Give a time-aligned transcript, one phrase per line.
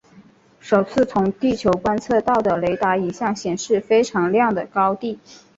[0.59, 5.19] 首次从地球观测到的雷达影像显示非常亮的高地。